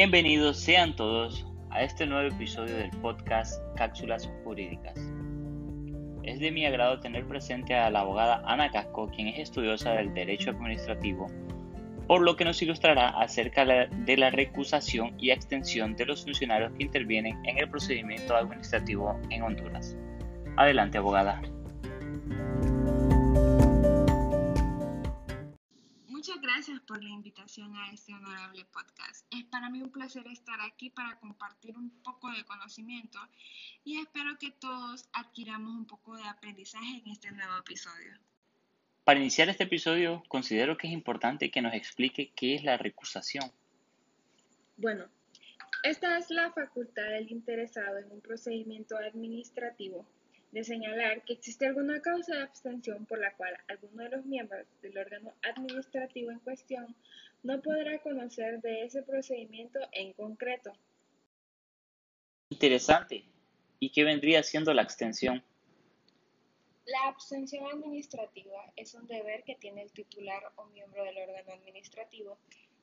[0.00, 4.94] Bienvenidos sean todos a este nuevo episodio del podcast Cápsulas Jurídicas.
[6.22, 10.14] Es de mi agrado tener presente a la abogada Ana Casco, quien es estudiosa del
[10.14, 11.26] derecho administrativo,
[12.06, 16.84] por lo que nos ilustrará acerca de la recusación y extensión de los funcionarios que
[16.84, 19.96] intervienen en el procedimiento administrativo en Honduras.
[20.56, 21.42] Adelante, abogada.
[26.40, 29.26] Gracias por la invitación a este honorable podcast.
[29.32, 33.18] Es para mí un placer estar aquí para compartir un poco de conocimiento
[33.84, 38.12] y espero que todos adquiramos un poco de aprendizaje en este nuevo episodio.
[39.04, 43.50] Para iniciar este episodio, considero que es importante que nos explique qué es la recusación.
[44.76, 45.06] Bueno,
[45.82, 50.06] esta es la facultad del interesado en un procedimiento administrativo
[50.52, 54.66] de señalar que existe alguna causa de abstención por la cual alguno de los miembros
[54.82, 56.96] del órgano administrativo en cuestión
[57.42, 60.72] no podrá conocer de ese procedimiento en concreto.
[62.50, 63.24] Interesante.
[63.78, 65.42] ¿Y qué vendría siendo la abstención?
[66.86, 72.38] La abstención administrativa es un deber que tiene el titular o miembro del órgano administrativo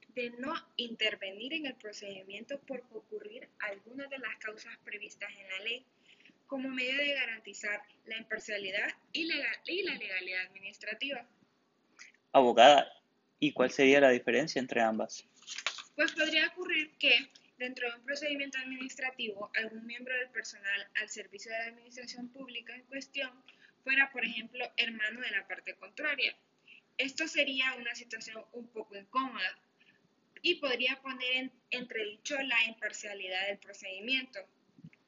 [0.10, 5.60] de no intervenir en el procedimiento por ocurrir alguna de las causas previstas en la
[5.66, 5.86] ley
[6.48, 11.28] como medio de garantizar la imparcialidad y, la legalidad administrativa.
[12.32, 12.92] Abogada,
[13.40, 15.26] ¿y cuál sería la diferencia entre ambas?
[15.96, 21.52] Pues podría ocurrir que dentro de un procedimiento administrativo algún miembro del personal al servicio
[21.52, 23.32] de la administración pública en cuestión
[23.84, 26.36] fuera, por ejemplo, hermano de la parte contraria.
[26.98, 29.58] Esto sería una situación un poco incómoda
[30.42, 34.40] y podría poner en entredicho la imparcialidad del procedimiento.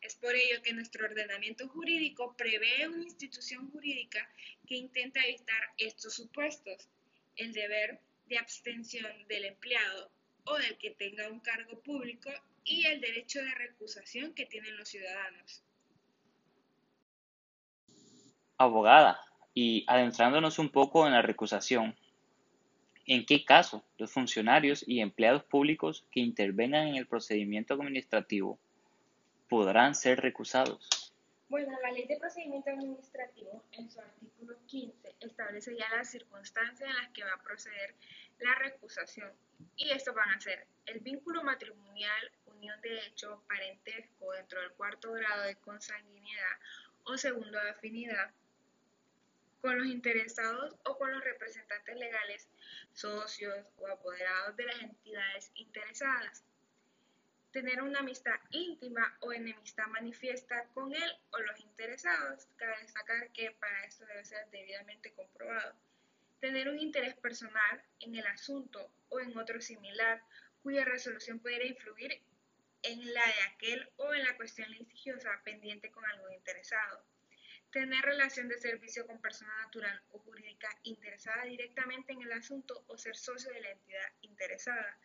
[0.07, 4.25] Es por ello que nuestro ordenamiento jurídico prevé una institución jurídica
[4.65, 6.87] que intenta evitar estos supuestos,
[7.35, 10.09] el deber de abstención del empleado
[10.45, 12.29] o del que tenga un cargo público
[12.63, 15.61] y el derecho de recusación que tienen los ciudadanos.
[18.57, 19.19] Abogada,
[19.53, 21.97] y adentrándonos un poco en la recusación,
[23.07, 28.57] ¿en qué caso los funcionarios y empleados públicos que intervengan en el procedimiento administrativo
[29.47, 31.13] podrán ser recusados.
[31.49, 36.95] Bueno, la Ley de Procedimiento Administrativo, en su artículo 15, establece ya las circunstancias en
[36.95, 37.95] las que va a proceder
[38.39, 39.31] la recusación.
[39.77, 45.13] Y esto van a ser el vínculo matrimonial, unión de hecho, parentesco dentro del cuarto
[45.13, 46.57] grado de consanguinidad
[47.05, 48.31] o segundo de afinidad,
[49.61, 52.47] con los interesados o con los representantes legales,
[52.93, 56.43] socios o apoderados de las entidades interesadas
[57.57, 62.47] tener una amistad íntima o enemistad manifiesta con él o los interesados.
[62.55, 65.75] Cabe destacar que para esto debe ser debidamente comprobado.
[66.39, 70.21] Tener un interés personal en el asunto o en otro similar
[70.61, 72.21] cuya resolución pudiera influir
[72.83, 77.03] en la de aquel o en la cuestión litigiosa pendiente con algún interesado.
[77.71, 82.99] Tener relación de servicio con persona natural o jurídica interesada directamente en el asunto o
[82.99, 84.95] ser socio de la entidad interesada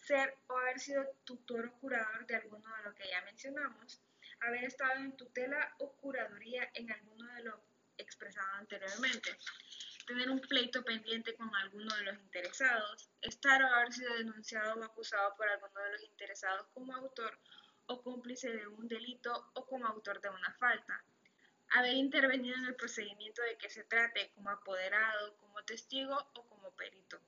[0.00, 4.00] ser o haber sido tutor o curador de alguno de lo que ya mencionamos,
[4.40, 7.62] haber estado en tutela o curaduría en alguno de lo
[7.98, 9.36] expresado anteriormente,
[10.06, 14.84] tener un pleito pendiente con alguno de los interesados, estar o haber sido denunciado o
[14.84, 17.38] acusado por alguno de los interesados como autor
[17.86, 21.04] o cómplice de un delito o como autor de una falta,
[21.70, 26.70] haber intervenido en el procedimiento de que se trate como apoderado, como testigo o como
[26.72, 27.20] perito,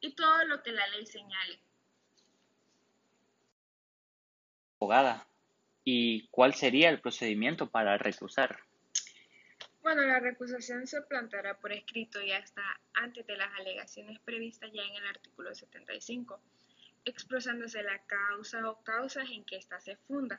[0.00, 1.60] y todo lo que la ley señale,
[5.84, 8.58] ¿Y cuál sería el procedimiento para recusar?
[9.82, 12.62] Bueno, la recusación se planteará por escrito y hasta
[12.94, 16.40] antes de las alegaciones previstas ya en el artículo 75,
[17.04, 20.38] expresándose la causa o causas en que ésta se funda.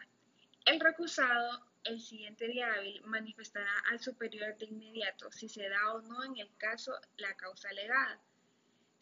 [0.65, 6.01] El recusado, el siguiente día hábil, manifestará al superior de inmediato si se da o
[6.01, 8.19] no en el caso la causa alegada.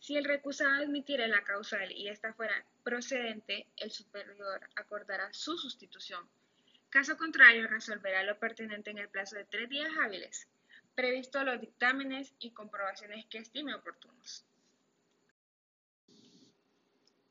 [0.04, 6.28] Si el recusado admitiera la causal y esta fuera procedente, el superior acordará su sustitución.
[6.90, 10.50] Caso contrario, resolverá lo pertinente en el plazo de tres días hábiles,
[10.94, 14.44] previsto los dictámenes y comprobaciones que estime oportunos.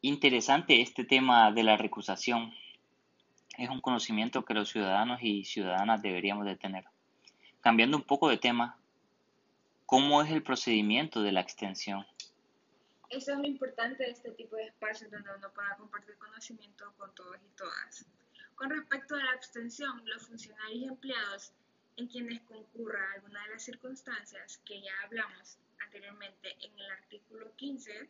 [0.00, 2.54] Interesante este tema de la recusación.
[3.58, 6.86] Es un conocimiento que los ciudadanos y ciudadanas deberíamos de tener.
[7.60, 8.78] Cambiando un poco de tema,
[9.84, 12.06] ¿cómo es el procedimiento de la extensión?
[13.12, 17.14] Eso es lo importante de este tipo de espacios donde uno pueda compartir conocimiento con
[17.14, 18.06] todos y todas.
[18.54, 21.52] Con respecto a la abstención, los funcionarios y empleados
[21.98, 28.08] en quienes concurra alguna de las circunstancias que ya hablamos anteriormente en el artículo 15,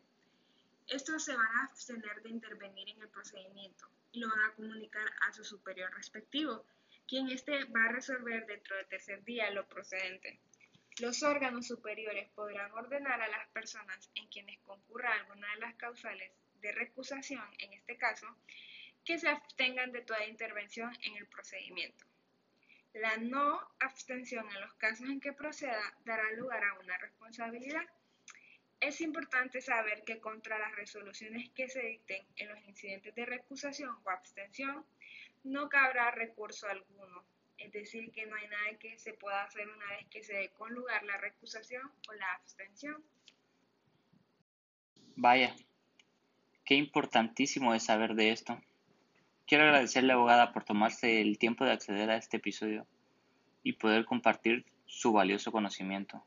[0.87, 5.11] estos se van a abstener de intervenir en el procedimiento y lo van a comunicar
[5.27, 6.65] a su superior respectivo,
[7.09, 10.39] quien éste va a resolver dentro del tercer día lo procedente.
[11.01, 16.31] Los órganos superiores podrán ordenar a las personas en quienes concurra alguna de las causales
[16.61, 18.27] de recusación, en este caso,
[19.05, 22.05] que se abstengan de toda intervención en el procedimiento.
[22.93, 27.89] La no abstención en los casos en que proceda dará lugar a una responsabilidad.
[28.79, 33.97] Es importante saber que contra las resoluciones que se dicten en los incidentes de recusación
[34.05, 34.85] o abstención
[35.43, 37.25] no cabrá recurso alguno,
[37.65, 40.51] es decir, que no hay nada que se pueda hacer una vez que se dé
[40.51, 43.03] con lugar la recusación o la abstención.
[45.17, 45.55] Vaya,
[46.65, 48.61] qué importantísimo es saber de esto.
[49.47, 52.87] Quiero agradecerle, abogada, por tomarse el tiempo de acceder a este episodio
[53.63, 56.25] y poder compartir su valioso conocimiento.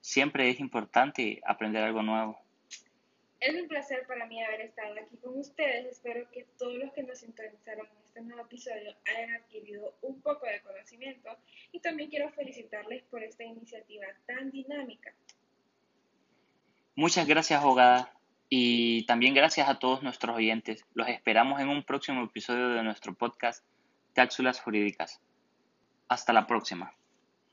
[0.00, 2.40] Siempre es importante aprender algo nuevo.
[3.40, 5.86] Es un placer para mí haber estado aquí con ustedes.
[5.86, 10.44] Espero que todos los que nos sintonizaron en este nuevo episodio hayan adquirido un poco
[10.44, 11.30] de conocimiento
[11.72, 15.14] y también quiero felicitarles por esta iniciativa tan dinámica.
[16.94, 18.12] Muchas gracias, abogada.
[18.50, 20.84] Y también gracias a todos nuestros oyentes.
[20.92, 23.64] Los esperamos en un próximo episodio de nuestro podcast
[24.12, 25.22] Cápsulas Jurídicas.
[26.08, 26.92] Hasta la próxima.